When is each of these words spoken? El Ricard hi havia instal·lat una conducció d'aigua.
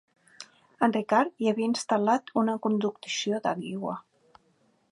El 0.85 0.93
Ricard 0.95 1.43
hi 1.43 1.49
havia 1.51 1.67
instal·lat 1.73 2.33
una 2.43 2.55
conducció 2.65 3.43
d'aigua. 3.45 3.95